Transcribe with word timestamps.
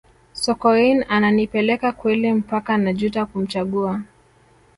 sokoine 0.33 1.03
ananipeleka 1.09 1.91
kweli 1.91 2.33
mpaka 2.33 2.77
najuta 2.77 3.25
kumchagua 3.25 4.01